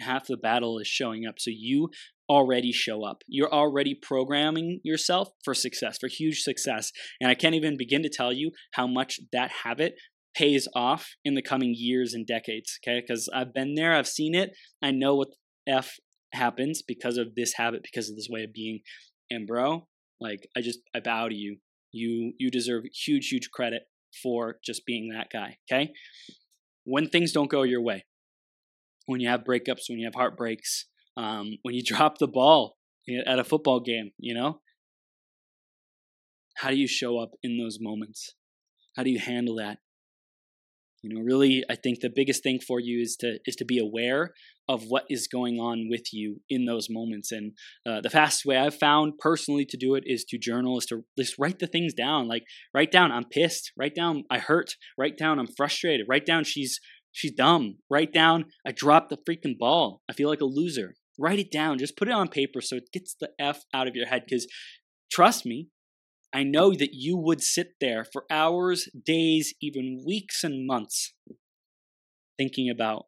[0.00, 1.36] half the battle is showing up.
[1.38, 1.90] So you
[2.28, 3.22] already show up.
[3.26, 6.90] You're already programming yourself for success, for huge success.
[7.20, 9.94] And I can't even begin to tell you how much that habit
[10.34, 13.00] pays off in the coming years and decades, okay?
[13.00, 15.28] Because I've been there, I've seen it, I know what
[15.66, 15.98] F
[16.32, 18.80] happens because of this habit, because of this way of being.
[19.30, 19.86] And bro,
[20.20, 21.58] like I just I bow to you.
[21.92, 23.82] You you deserve huge, huge credit
[24.22, 25.92] for just being that guy, okay?
[26.84, 28.04] When things don't go your way,
[29.06, 32.76] when you have breakups, when you have heartbreaks, um, when you drop the ball
[33.26, 34.60] at a football game, you know?
[36.56, 38.34] How do you show up in those moments?
[38.96, 39.78] How do you handle that?
[41.02, 43.78] You know really i think the biggest thing for you is to is to be
[43.78, 44.32] aware
[44.68, 47.32] of what is going on with you in those moments.
[47.32, 47.52] And
[47.86, 51.04] uh, the fastest way i've found personally to do it is to journal is to
[51.18, 52.28] just write the things down.
[52.28, 53.72] Like write down i'm pissed.
[53.78, 54.76] Write down i hurt.
[54.96, 56.06] Write down i'm frustrated.
[56.08, 57.78] Write down she's she's dumb.
[57.90, 60.02] Write down i dropped the freaking ball.
[60.08, 60.94] I feel like a loser.
[61.18, 61.78] Write it down.
[61.78, 64.22] Just put it on paper so it gets the f out of your head.
[64.26, 64.46] Because
[65.10, 65.68] trust me
[66.32, 71.14] I know that you would sit there for hours, days, even weeks and months
[72.38, 73.04] thinking about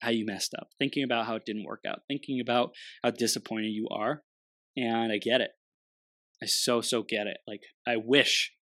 [0.00, 2.70] how you messed up, thinking about how it didn't work out, thinking about
[3.02, 4.22] how disappointed you are.
[4.76, 5.50] And I get it.
[6.42, 7.38] I so, so get it.
[7.48, 8.52] Like, I wish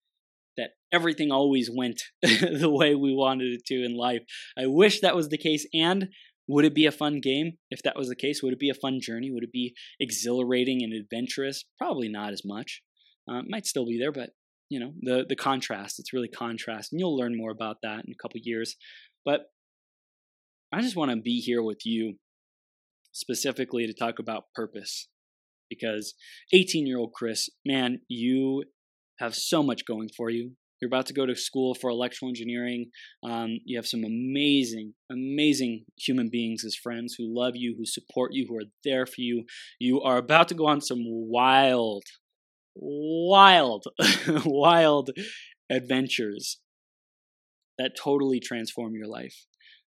[0.57, 4.22] that everything always went the way we wanted it to in life.
[4.59, 5.66] I wish that was the case.
[5.75, 6.09] And
[6.49, 8.42] would it be a fun game if that was the case?
[8.42, 9.31] Would it be a fun journey?
[9.31, 11.64] Would it be exhilarating and adventurous?
[11.77, 12.83] Probably not as much.
[13.29, 14.31] Uh, might still be there, but
[14.69, 15.99] you know the the contrast.
[15.99, 18.77] It's really contrast, and you'll learn more about that in a couple years.
[19.25, 19.47] But
[20.73, 22.15] I just want to be here with you
[23.12, 25.09] specifically to talk about purpose
[25.71, 26.15] because
[26.53, 28.65] 18 year old Chris, man, you
[29.19, 30.53] have so much going for you.
[30.81, 32.91] You're about to go to school for electrical engineering.
[33.25, 38.33] Um, you have some amazing, amazing human beings as friends who love you, who support
[38.35, 39.45] you, who are there for you.
[39.81, 42.03] You are about to go on some wild,
[42.77, 43.85] wild,
[44.45, 45.11] wild
[45.71, 46.61] adventures
[47.79, 49.47] that totally transform your life.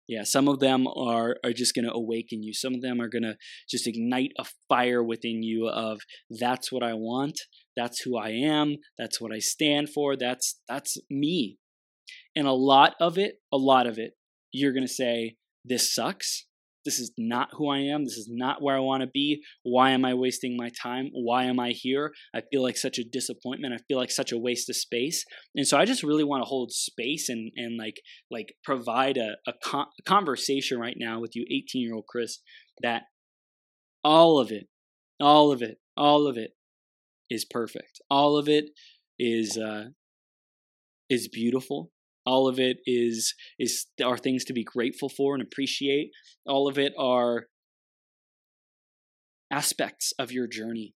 [0.09, 2.55] Yeah, some of them are are just going to awaken you.
[2.55, 3.37] Some of them are going to
[3.69, 7.39] just ignite a fire within you of that's what I want,
[7.77, 11.59] that's who I am, that's what I stand for, that's that's me.
[12.35, 14.13] And a lot of it, a lot of it,
[14.51, 16.47] you're going to say this sucks
[16.89, 18.05] this is not who I am.
[18.05, 19.43] This is not where I want to be.
[19.63, 21.11] Why am I wasting my time?
[21.13, 22.13] Why am I here?
[22.35, 23.75] I feel like such a disappointment.
[23.75, 25.23] I feel like such a waste of space.
[25.55, 29.37] And so I just really want to hold space and and like like provide a,
[29.47, 32.39] a, con- a conversation right now with you, 18 year old Chris,
[32.81, 33.03] that
[34.03, 34.69] all of it,
[35.21, 36.53] all of it, all of it
[37.29, 38.01] is perfect.
[38.11, 38.71] All of it
[39.19, 39.89] is uh,
[41.11, 41.91] is beautiful
[42.29, 46.11] all of it is is are things to be grateful for and appreciate
[46.47, 47.47] all of it are
[49.51, 50.95] aspects of your journey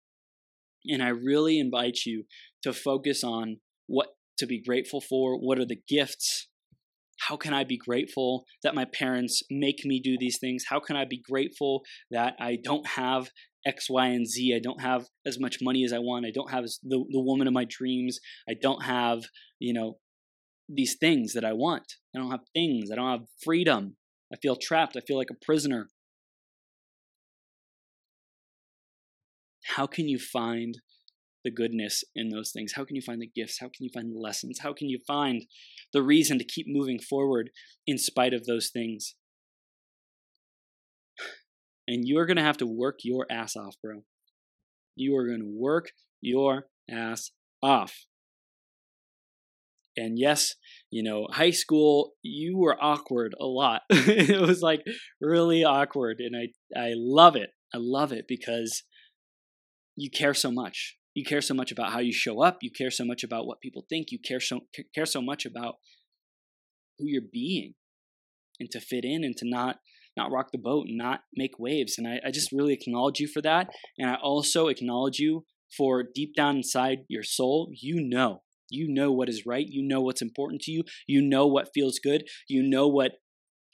[0.86, 2.24] and i really invite you
[2.62, 6.48] to focus on what to be grateful for what are the gifts
[7.28, 10.64] how can I be grateful that my parents make me do these things?
[10.68, 13.28] How can I be grateful that I don't have
[13.64, 14.54] X, Y, and Z?
[14.56, 16.26] I don't have as much money as I want.
[16.26, 18.18] I don't have the, the woman of my dreams.
[18.48, 19.20] I don't have,
[19.60, 19.98] you know,
[20.72, 21.94] these things that I want.
[22.14, 22.90] I don't have things.
[22.90, 23.96] I don't have freedom.
[24.32, 24.96] I feel trapped.
[24.96, 25.88] I feel like a prisoner.
[29.76, 30.78] How can you find
[31.44, 32.72] the goodness in those things?
[32.76, 33.58] How can you find the gifts?
[33.60, 34.60] How can you find the lessons?
[34.62, 35.44] How can you find
[35.92, 37.50] the reason to keep moving forward
[37.86, 39.14] in spite of those things?
[41.86, 44.04] And you are going to have to work your ass off, bro.
[44.94, 47.32] You are going to work your ass
[47.62, 48.06] off.
[49.96, 50.54] And yes,
[50.90, 53.82] you know, high school, you were awkward a lot.
[53.90, 54.82] it was like
[55.20, 56.18] really awkward.
[56.20, 57.50] And I, I love it.
[57.74, 58.82] I love it because
[59.96, 60.96] you care so much.
[61.14, 62.58] You care so much about how you show up.
[62.62, 64.08] You care so much about what people think.
[64.10, 64.60] You care so,
[64.94, 65.74] care so much about
[66.98, 67.74] who you're being
[68.58, 69.76] and to fit in and to not
[70.14, 71.94] not rock the boat and not make waves.
[71.96, 73.68] And I, I just really acknowledge you for that.
[73.96, 79.12] And I also acknowledge you for deep down inside your soul, you know you know
[79.12, 79.66] what is right.
[79.68, 80.84] You know what's important to you.
[81.06, 82.24] You know what feels good.
[82.48, 83.12] You know what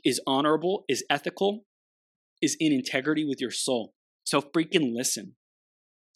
[0.04, 1.64] is honorable, is ethical,
[2.40, 3.94] is in integrity with your soul.
[4.24, 5.34] So freaking listen.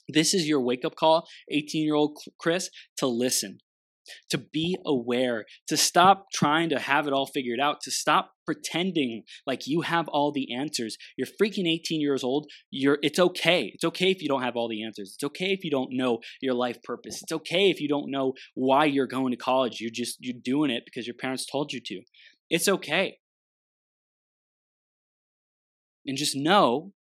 [0.09, 2.69] This is your wake up call, 18 year old Chris,
[2.99, 3.59] to listen
[4.31, 9.23] to be aware, to stop trying to have it all figured out, to stop pretending
[9.47, 10.97] like you have all the answers.
[11.17, 12.51] You're freaking 18 years old.
[12.71, 13.73] You're it's okay.
[13.75, 15.15] It's okay if you don't have all the answers.
[15.15, 17.23] It's okay if you don't know your life purpose.
[17.23, 19.81] It's okay if you don't know why you're going to college.
[19.81, 22.03] You're just you're doing it because your parents told you to.
[22.51, 23.19] It's okay.
[26.07, 26.93] And just know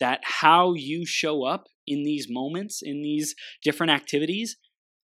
[0.00, 4.56] that how you show up in these moments, in these different activities,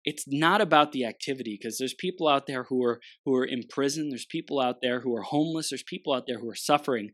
[0.07, 3.61] it's not about the activity because there's people out there who are who are in
[3.69, 7.11] prison there's people out there who are homeless there's people out there who are suffering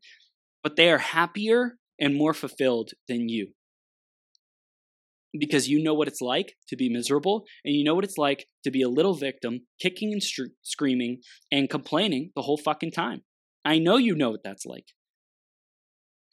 [0.62, 3.48] but they are happier and more fulfilled than you
[5.38, 8.46] because you know what it's like to be miserable and you know what it's like
[8.64, 11.20] to be a little victim kicking and st- screaming
[11.52, 13.24] and complaining the whole fucking time
[13.66, 14.86] i know you know what that's like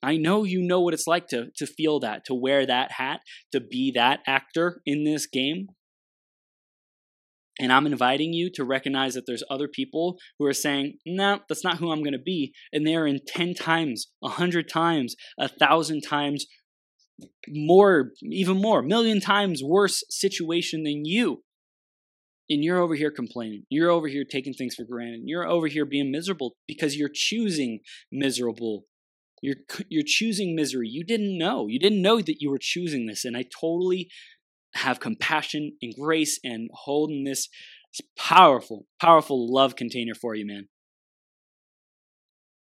[0.02, 3.20] I know you know what it's like to to feel that, to wear that hat,
[3.52, 5.68] to be that actor in this game.
[7.58, 11.64] And I'm inviting you to recognize that there's other people who are saying, no, that's
[11.64, 12.54] not who I'm going to be.
[12.72, 16.46] And they're in 10 times, 100 times, a 1,000 times
[17.48, 21.42] more, even more, million times worse situation than you.
[22.48, 23.64] And you're over here complaining.
[23.68, 25.22] You're over here taking things for granted.
[25.24, 28.86] You're over here being miserable because you're choosing miserable.
[29.42, 29.56] You're,
[29.88, 30.88] you're choosing misery.
[30.88, 31.66] You didn't know.
[31.68, 33.24] You didn't know that you were choosing this.
[33.24, 34.10] And I totally
[34.74, 37.48] have compassion and grace and holding this
[38.16, 40.68] powerful, powerful love container for you, man.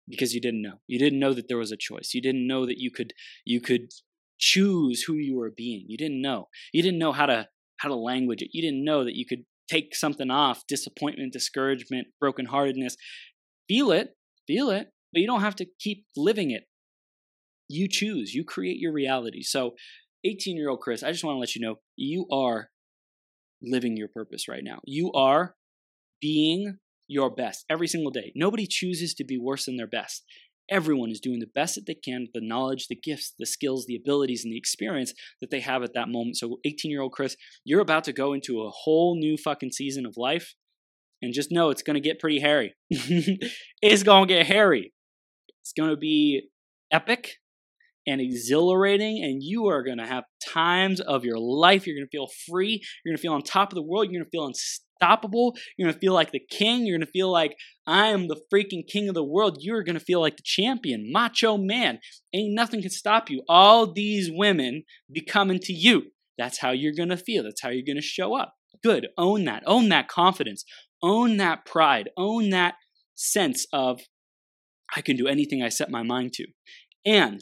[0.08, 0.80] Because you didn't know.
[0.88, 2.12] You didn't know that there was a choice.
[2.14, 3.92] You didn't know that you could you could
[4.40, 5.86] choose who you were being.
[5.88, 6.48] You didn't know.
[6.72, 8.52] You didn't know how to how to language it.
[8.54, 12.94] You didn't know that you could take something off, disappointment, discouragement, brokenheartedness.
[13.68, 14.16] Feel it,
[14.48, 16.64] feel it, but you don't have to keep living it.
[17.68, 19.44] You choose, you create your reality.
[19.44, 19.76] So
[20.26, 22.70] 18 year old Chris, I just want to let you know you are
[23.62, 24.80] living your purpose right now.
[24.86, 25.56] You are
[26.22, 26.78] being
[27.08, 28.32] your best every single day.
[28.36, 30.24] Nobody chooses to be worse than their best.
[30.70, 33.86] Everyone is doing the best that they can with the knowledge, the gifts, the skills,
[33.86, 36.36] the abilities, and the experience that they have at that moment.
[36.36, 40.06] So, 18 year old Chris, you're about to go into a whole new fucking season
[40.06, 40.56] of life.
[41.22, 42.76] And just know it's going to get pretty hairy.
[42.90, 44.94] it's going to get hairy.
[45.64, 46.50] It's going to be
[46.92, 47.38] epic
[48.08, 51.86] and exhilarating, and you are going to have times of your life.
[51.86, 52.82] You're going to feel free.
[53.04, 54.06] You're going to feel on top of the world.
[54.06, 55.56] You're going to feel unstoppable.
[55.78, 56.86] You're going to feel like the king.
[56.86, 59.58] You're going to feel like I am the freaking king of the world.
[59.60, 62.00] You're going to feel like the champion, macho man.
[62.34, 63.44] Ain't nothing can stop you.
[63.48, 66.04] All these women be coming to you.
[66.38, 67.44] That's how you're going to feel.
[67.44, 68.54] That's how you're going to show up.
[68.84, 69.08] Good.
[69.18, 69.64] Own that.
[69.66, 70.64] Own that confidence.
[71.04, 72.10] Own that pride.
[72.18, 72.76] Own that
[73.16, 74.02] sense of
[74.96, 76.46] I can do anything I set my mind to.
[77.06, 77.42] And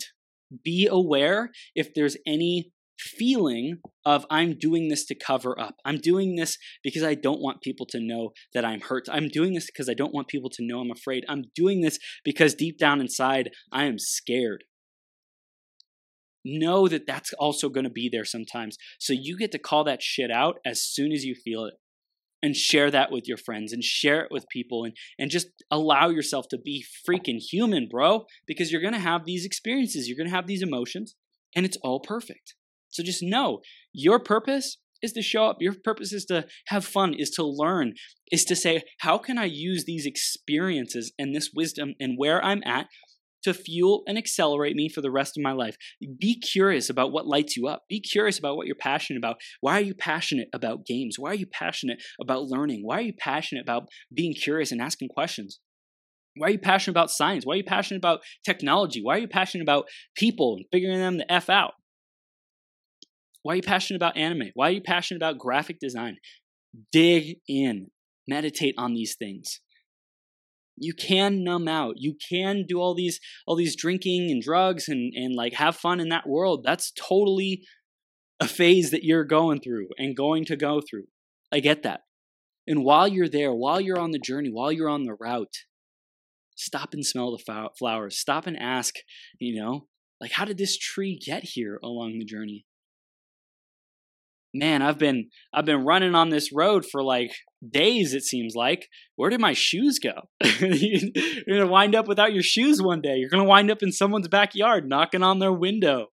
[0.63, 5.75] be aware if there's any feeling of I'm doing this to cover up.
[5.83, 9.07] I'm doing this because I don't want people to know that I'm hurt.
[9.11, 11.25] I'm doing this because I don't want people to know I'm afraid.
[11.27, 14.63] I'm doing this because deep down inside I am scared.
[16.45, 18.77] Know that that's also going to be there sometimes.
[18.99, 21.73] So you get to call that shit out as soon as you feel it
[22.45, 26.09] and share that with your friends and share it with people and, and just allow
[26.09, 30.29] yourself to be freaking human, bro, because you're going to have these experiences, you're going
[30.29, 31.15] to have these emotions,
[31.55, 32.53] and it's all perfect.
[32.89, 35.57] So just know your purpose is to show up.
[35.59, 37.93] Your purpose is to have fun, is to learn,
[38.31, 42.61] is to say, how can I use these experiences and this wisdom and where I'm
[42.65, 42.87] at
[43.45, 45.77] to fuel and accelerate me for the rest of my life.
[46.19, 47.83] Be curious about what lights you up.
[47.87, 49.37] Be curious about what you're passionate about.
[49.61, 51.17] Why are you passionate about games?
[51.17, 52.81] Why are you passionate about learning?
[52.83, 55.59] Why are you passionate about being curious and asking questions?
[56.37, 57.45] Why are you passionate about science?
[57.45, 59.01] Why are you passionate about technology?
[59.01, 59.85] Why are you passionate about
[60.17, 61.73] people and figuring them the F out?
[63.43, 64.49] Why are you passionate about anime?
[64.55, 66.17] Why are you passionate about graphic design?
[66.91, 67.91] Dig in,
[68.27, 69.61] meditate on these things
[70.77, 71.95] you can numb out.
[71.97, 75.99] You can do all these all these drinking and drugs and and like have fun
[75.99, 76.63] in that world.
[76.65, 77.63] That's totally
[78.39, 81.05] a phase that you're going through and going to go through.
[81.51, 82.01] I get that.
[82.67, 85.55] And while you're there while you're on the journey while you're on the route
[86.57, 88.17] stop and smell the flowers.
[88.17, 88.95] Stop and ask
[89.39, 89.87] you know
[90.19, 92.65] like how did this tree get here along the journey
[94.57, 97.31] man i've been i've been running on this road for like
[97.71, 98.89] days it seems like.
[99.15, 100.29] Where did my shoes go?
[100.59, 103.17] You're gonna wind up without your shoes one day.
[103.17, 106.07] You're gonna wind up in someone's backyard knocking on their window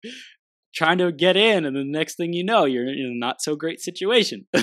[0.75, 3.57] trying to get in and the next thing you know you're in a not so
[3.57, 4.47] great situation.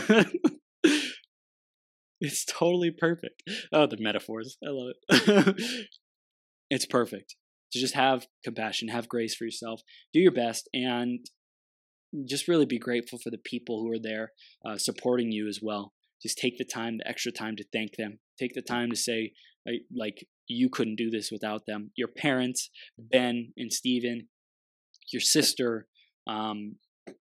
[2.22, 3.44] It's totally perfect.
[3.72, 4.58] Oh the metaphors.
[4.62, 5.88] I love it.
[6.70, 7.36] It's perfect.
[7.72, 9.82] To just have compassion have grace for yourself
[10.13, 11.26] do your best and
[12.26, 14.32] just really be grateful for the people who are there
[14.65, 18.19] uh, supporting you as well just take the time, the extra time to thank them.
[18.38, 19.34] Take the time to say,
[19.95, 21.91] like, you couldn't do this without them.
[21.95, 24.28] Your parents, Ben and Steven,
[25.12, 25.88] your sister,
[26.28, 26.76] um,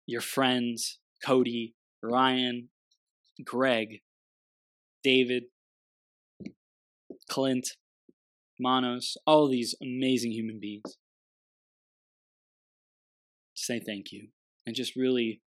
[0.06, 2.70] your friends, Cody, Ryan,
[3.44, 4.02] Greg,
[5.04, 5.44] David,
[7.30, 7.70] Clint,
[8.60, 10.98] Manos, all these amazing human beings.
[13.54, 14.30] Say thank you
[14.68, 15.42] and just really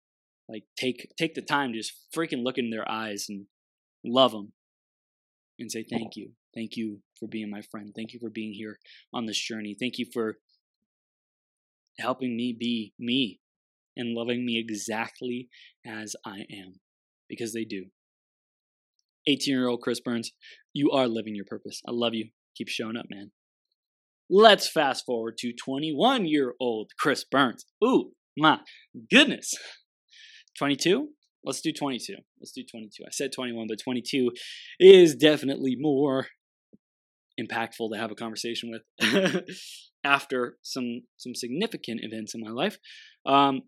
[0.48, 3.48] like take take the time to just freaking look in their eyes and
[4.06, 4.54] love them
[5.60, 6.32] and say thank you.
[6.56, 7.92] Thank you for being my friend.
[7.94, 8.78] Thank you for being here
[9.14, 9.76] on this journey.
[9.78, 10.38] Thank you for
[12.00, 13.40] helping me be me
[13.98, 15.50] and loving me exactly
[15.86, 16.76] as i am.
[17.28, 17.88] Because they do.
[19.28, 20.32] 18 year old chris burns
[20.74, 21.82] you are living your purpose.
[21.88, 22.30] I love you.
[22.56, 23.32] Keep showing up man.
[24.30, 27.66] Let's fast forward to 21 year old chris burns.
[27.84, 28.60] Ooh my
[29.10, 29.54] goodness
[30.58, 31.10] 22?
[31.44, 32.16] Let's do 22.
[32.40, 33.04] Let's do 22.
[33.06, 34.32] I said 21, but 22
[34.80, 36.28] is definitely more
[37.40, 39.44] impactful to have a conversation with
[40.04, 42.78] after some some significant events in my life.
[43.26, 43.62] Um,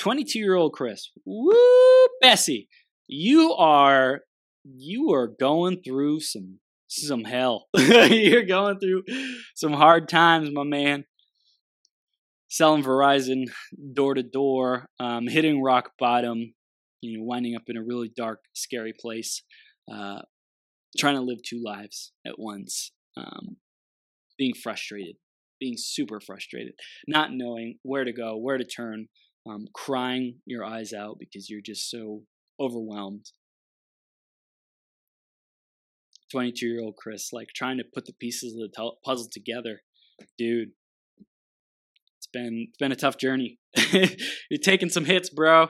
[0.00, 2.68] 22 year old Chris, woo, Bessie,
[3.06, 4.22] you are
[4.64, 7.68] you are going through some some hell.
[7.76, 9.04] You're going through
[9.54, 11.04] some hard times, my man
[12.52, 13.44] selling Verizon
[13.94, 16.52] door to door, um, hitting rock bottom,
[17.00, 19.42] you know, winding up in a really dark, scary place,
[19.90, 20.20] uh,
[20.98, 23.56] trying to live two lives at once, um,
[24.36, 25.16] being frustrated,
[25.58, 26.74] being super frustrated,
[27.08, 29.06] not knowing where to go, where to turn,
[29.48, 32.20] um, crying your eyes out because you're just so
[32.60, 33.24] overwhelmed.
[36.30, 39.80] 22 year old Chris, like trying to put the pieces of the puzzle together.
[40.36, 40.72] Dude,
[42.32, 43.58] been it's been a tough journey.
[43.92, 45.68] You're taking some hits, bro.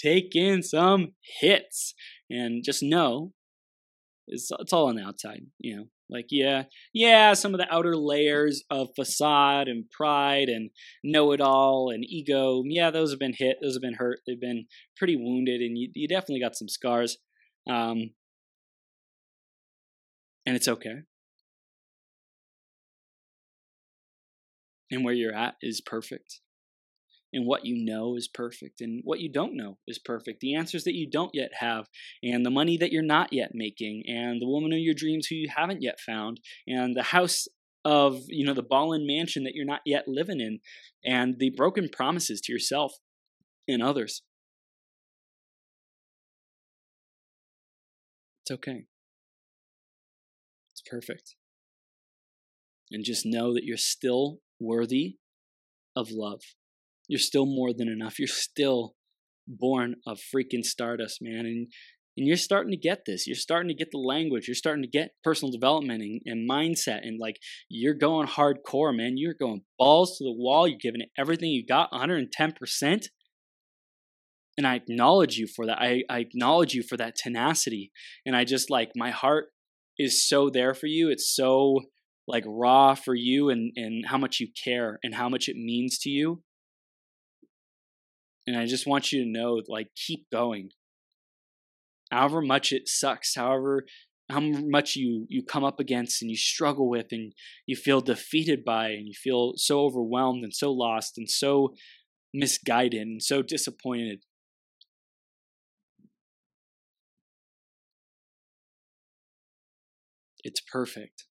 [0.00, 1.94] Taking some hits,
[2.30, 3.32] and just know
[4.28, 5.40] it's it's all on the outside.
[5.58, 10.70] You know, Like, yeah, yeah, some of the outer layers of facade and pride and
[11.02, 14.40] know it all and ego, yeah, those have been hit, those have been hurt, they've
[14.40, 14.66] been
[14.96, 17.18] pretty wounded, and you, you definitely got some scars.
[17.68, 18.10] Um,
[20.46, 21.02] and it's okay.
[24.90, 26.40] And where you're at is perfect.
[27.32, 30.40] And what you know is perfect and what you don't know is perfect.
[30.40, 31.86] The answers that you don't yet have
[32.22, 35.34] and the money that you're not yet making and the woman of your dreams who
[35.34, 37.46] you haven't yet found and the house
[37.84, 40.60] of you know the ballin mansion that you're not yet living in
[41.04, 42.94] and the broken promises to yourself
[43.68, 44.22] and others.
[48.42, 48.86] It's okay.
[50.72, 51.34] It's perfect.
[52.90, 55.16] And just know that you're still worthy
[55.96, 56.42] of love
[57.08, 58.18] you're still more than enough.
[58.18, 58.94] You're still
[59.46, 61.46] born of freaking stardust, man.
[61.46, 61.72] And
[62.16, 63.28] and you're starting to get this.
[63.28, 64.48] You're starting to get the language.
[64.48, 67.06] You're starting to get personal development and, and mindset.
[67.06, 67.36] And like
[67.68, 69.12] you're going hardcore, man.
[69.16, 70.66] You're going balls to the wall.
[70.66, 73.04] You're giving it everything you got, 110%.
[74.56, 75.78] And I acknowledge you for that.
[75.80, 77.92] I, I acknowledge you for that tenacity.
[78.26, 79.50] And I just like my heart
[79.96, 81.10] is so there for you.
[81.10, 81.82] It's so
[82.28, 85.98] like raw for you and, and how much you care and how much it means
[86.00, 86.42] to you.
[88.46, 90.70] And I just want you to know, like, keep going.
[92.10, 93.84] However much it sucks, however
[94.30, 97.32] how much you you come up against and you struggle with and
[97.66, 101.74] you feel defeated by and you feel so overwhelmed and so lost and so
[102.34, 104.20] misguided and so disappointed
[110.44, 111.24] it's perfect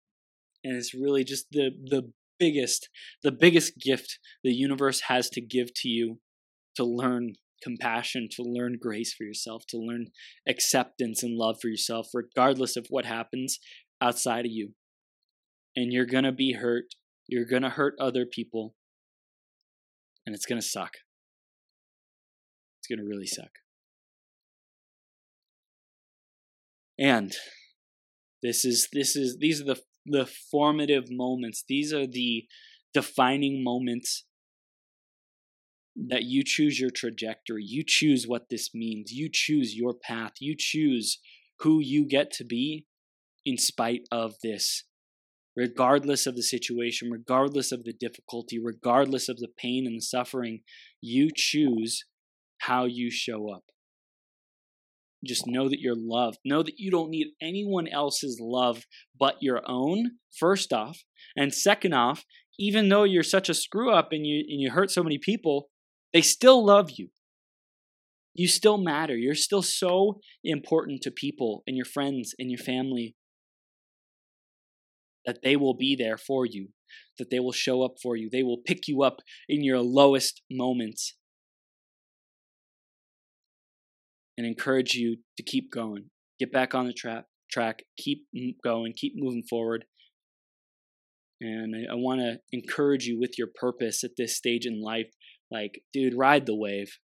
[0.67, 2.89] and it's really just the the biggest
[3.23, 6.19] the biggest gift the universe has to give to you
[6.75, 10.09] to learn compassion, to learn grace for yourself, to learn
[10.47, 13.59] acceptance and love for yourself, regardless of what happens
[14.01, 14.73] outside of you.
[15.75, 16.85] And you're going to be hurt.
[17.27, 18.75] You're going to hurt other people.
[20.27, 20.97] And it's going to suck.
[22.79, 23.51] It's going to really suck.
[26.99, 27.35] And
[28.43, 31.65] this is this is these are the the formative moments.
[31.69, 32.47] These are the
[32.95, 34.25] defining moments
[36.09, 37.65] that you choose your trajectory.
[37.65, 39.13] You choose what this means.
[39.13, 40.33] You choose your path.
[40.41, 41.19] You choose
[41.61, 42.87] who you get to be
[43.45, 44.85] in spite of this.
[45.57, 50.61] Regardless of the situation, regardless of the difficulty, regardless of the pain and the suffering,
[51.01, 52.05] you choose
[52.59, 53.65] how you show up.
[55.27, 56.39] Just know that you're loved.
[56.45, 58.85] Know that you don't need anyone else's love
[59.19, 61.05] but your own, first off.
[61.37, 62.25] And second off,
[62.59, 65.69] even though you're such a screw up and you, and you hurt so many people,
[66.13, 67.09] they still love you.
[68.35, 69.17] You still matter.
[69.17, 73.17] You're still so important to people and your friends and your family
[75.25, 76.69] that they will be there for you,
[77.19, 78.29] that they will show up for you.
[78.31, 81.15] They will pick you up in your lowest moments
[84.37, 86.11] and encourage you to keep going.
[86.39, 88.27] Get back on the tra- track, keep
[88.63, 89.85] going, keep moving forward.
[91.41, 95.09] And I, I want to encourage you with your purpose at this stage in life
[95.51, 96.99] like dude ride the wave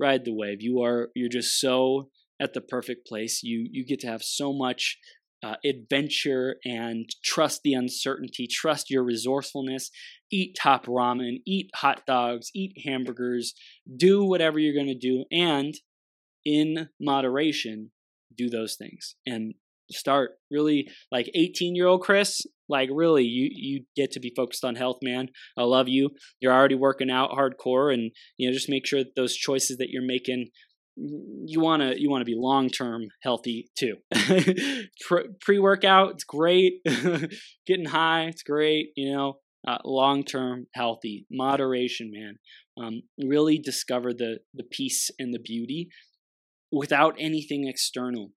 [0.00, 2.10] ride the wave you are you're just so
[2.40, 4.98] at the perfect place you you get to have so much
[5.40, 9.90] uh, adventure and trust the uncertainty trust your resourcefulness
[10.32, 13.54] eat top ramen eat hot dogs eat hamburgers
[13.96, 15.74] do whatever you're going to do and
[16.44, 17.90] in moderation
[18.36, 19.54] do those things and
[19.90, 24.64] start really like 18 year old chris like really you you get to be focused
[24.64, 25.28] on health man.
[25.56, 26.10] I love you.
[26.40, 29.88] You're already working out hardcore and you know just make sure that those choices that
[29.90, 30.50] you're making
[30.96, 33.96] you want to you want to be long term healthy too.
[35.40, 36.74] Pre workout it's great.
[37.66, 39.38] Getting high it's great you know.
[39.66, 42.38] Uh, long term healthy moderation man.
[42.80, 45.88] Um, really discover the the peace and the beauty
[46.72, 48.32] without anything external.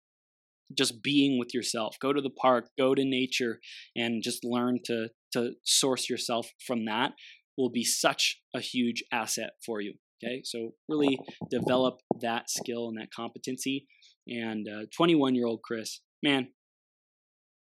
[0.76, 1.96] Just being with yourself.
[2.00, 3.58] Go to the park go to nature
[3.96, 7.12] and just learn to to source yourself from that
[7.56, 10.42] will be such a huge asset for you okay?
[10.44, 11.18] So really
[11.50, 13.86] develop that skill and that competency.
[14.28, 16.48] And 21 uh, year old chris man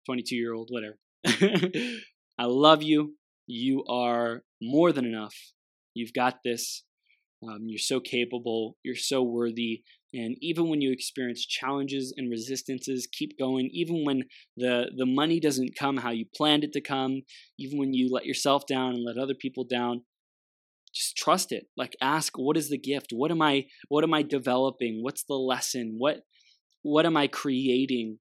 [0.05, 0.97] 22 year old whatever.
[2.37, 3.15] I love you.
[3.47, 5.35] You are more than enough.
[5.93, 6.83] You've got this
[7.43, 9.83] um, you're so capable you're so worthy
[10.13, 13.69] and even when you experience challenges and resistances, keep going.
[13.71, 14.23] Even when
[14.57, 17.21] the, the money doesn't come how you planned it to come,
[17.57, 20.03] even when you let yourself down and let other people down,
[20.93, 21.67] just trust it.
[21.77, 23.07] Like ask, what is the gift?
[23.13, 24.99] What am I what am I developing?
[25.01, 25.95] What's the lesson?
[25.97, 26.23] What
[26.81, 28.19] what am I creating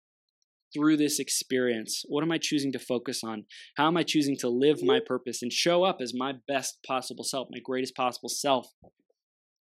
[0.73, 2.05] through this experience?
[2.07, 3.47] What am I choosing to focus on?
[3.77, 7.25] How am I choosing to live my purpose and show up as my best possible
[7.25, 8.68] self, my greatest possible self,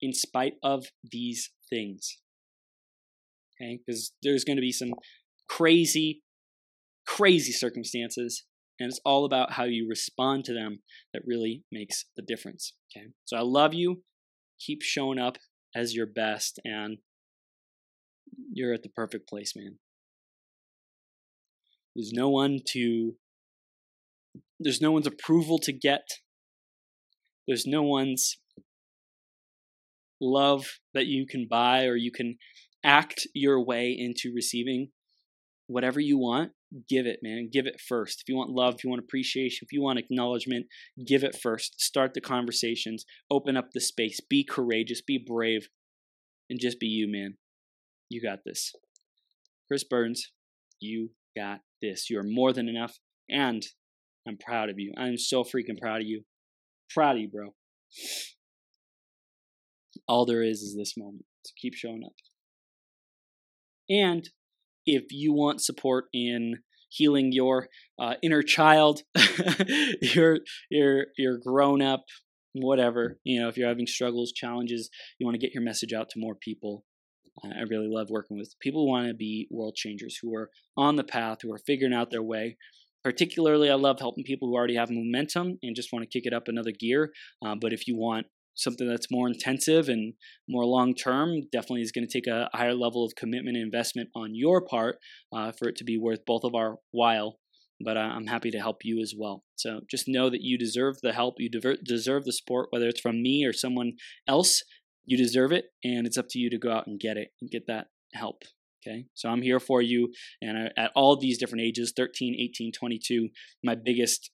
[0.01, 2.19] in spite of these things?
[3.61, 4.93] Okay, because there's going to be some
[5.49, 6.23] crazy,
[7.07, 8.45] crazy circumstances,
[8.79, 10.81] and it's all about how you respond to them
[11.15, 12.75] that really makes the difference.
[12.95, 14.03] Okay, so I love you.
[14.61, 15.37] Keep showing up
[15.75, 16.99] as your best, and
[18.53, 19.79] you're at the perfect place, man.
[21.95, 23.15] There's no one to
[24.59, 26.07] there's no one's approval to get.
[27.47, 28.39] There's no one's
[30.21, 32.37] love that you can buy or you can
[32.85, 34.89] act your way into receiving
[35.67, 36.53] whatever you want.
[36.89, 37.49] Give it, man.
[37.53, 38.23] Give it first.
[38.23, 40.67] If you want love, if you want appreciation, if you want acknowledgement,
[41.07, 41.81] give it first.
[41.81, 43.05] Start the conversations.
[43.31, 44.21] Open up the space.
[44.21, 45.01] Be courageous.
[45.01, 45.69] Be brave.
[46.51, 47.37] And just be you, man.
[48.09, 48.73] You got this.
[49.69, 50.33] Chris Burns,
[50.81, 52.09] you got this.
[52.09, 52.99] You are more than enough,
[53.29, 53.65] and
[54.27, 54.93] I'm proud of you.
[54.97, 56.23] I'm so freaking proud of you.
[56.91, 57.55] Proud of you, bro.
[60.09, 61.25] All there is is this moment.
[61.45, 62.13] So keep showing up.
[63.89, 64.29] And
[64.85, 69.03] if you want support in healing your uh, inner child,
[70.01, 70.39] your
[70.71, 72.05] your your grown up,
[72.53, 76.09] whatever, you know, if you're having struggles, challenges, you want to get your message out
[76.11, 76.85] to more people.
[77.45, 80.97] I really love working with people who want to be world changers, who are on
[80.97, 82.57] the path, who are figuring out their way.
[83.05, 86.33] Particularly, I love helping people who already have momentum and just want to kick it
[86.33, 87.13] up another gear.
[87.45, 88.27] Uh, but if you want
[88.57, 90.15] something that's more intensive and
[90.49, 94.09] more long term, definitely is going to take a higher level of commitment and investment
[94.15, 94.99] on your part
[95.33, 97.39] uh, for it to be worth both of our while.
[97.81, 99.45] But uh, I'm happy to help you as well.
[99.57, 103.23] So just know that you deserve the help, you deserve the support, whether it's from
[103.23, 103.93] me or someone
[104.27, 104.63] else
[105.07, 107.51] you deserve it, and it's up to you to go out and get it and
[107.51, 108.43] get that help.
[108.87, 113.29] Okay, so I'm here for you, and at all these different ages 13, 18, 22,
[113.65, 114.31] my biggest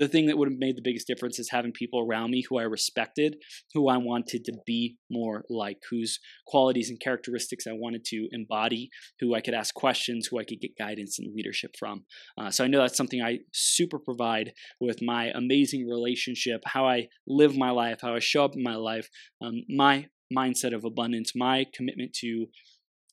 [0.00, 2.58] the thing that would have made the biggest difference is having people around me who
[2.58, 3.36] I respected,
[3.74, 8.88] who I wanted to be more like, whose qualities and characteristics I wanted to embody,
[9.20, 12.06] who I could ask questions, who I could get guidance and leadership from.
[12.38, 17.08] Uh, so I know that's something I super provide with my amazing relationship, how I
[17.26, 19.10] live my life, how I show up in my life,
[19.42, 22.46] um, my mindset of abundance, my commitment to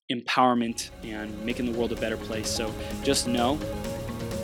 [0.10, 2.50] empowerment and making the world a better place.
[2.50, 2.74] So
[3.04, 3.60] just know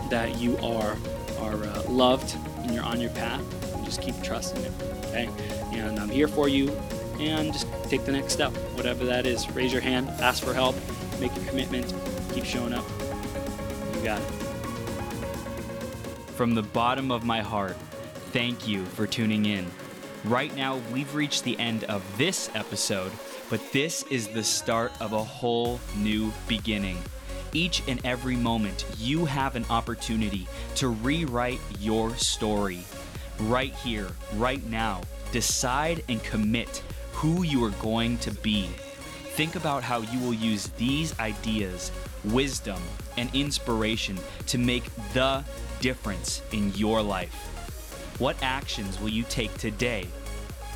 [0.09, 0.97] that you are
[1.43, 3.41] are uh, loved and you're on your path.
[3.83, 4.71] Just keep trusting it.
[5.07, 5.29] Okay,
[5.71, 6.71] and I'm here for you.
[7.19, 9.49] And just take the next step, whatever that is.
[9.51, 10.75] Raise your hand, ask for help,
[11.19, 11.93] make a commitment,
[12.33, 12.85] keep showing up.
[13.95, 14.43] You got it.
[16.35, 17.77] From the bottom of my heart,
[18.31, 19.69] thank you for tuning in.
[20.25, 23.11] Right now, we've reached the end of this episode,
[23.49, 26.97] but this is the start of a whole new beginning.
[27.53, 32.79] Each and every moment, you have an opportunity to rewrite your story.
[33.41, 35.01] Right here, right now,
[35.31, 36.81] decide and commit
[37.11, 38.65] who you are going to be.
[39.35, 41.91] Think about how you will use these ideas,
[42.25, 42.81] wisdom,
[43.17, 44.83] and inspiration to make
[45.13, 45.43] the
[45.79, 47.33] difference in your life.
[48.19, 50.07] What actions will you take today